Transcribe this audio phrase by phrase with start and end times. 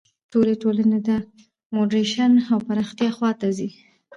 [0.31, 1.09] ټولې ټولنې د
[1.75, 3.69] موډرنیزېشن او پراختیا خوا ته ځي.